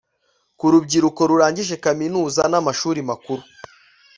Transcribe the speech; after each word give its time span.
ku 0.57 0.65
rubyiruko 0.71 1.21
rurangije 1.29 1.75
kaminuza 1.85 2.41
n'amashuri 2.51 2.99
makuru 3.09 3.41